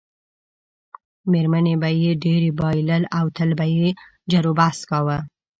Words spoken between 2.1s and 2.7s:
ډېری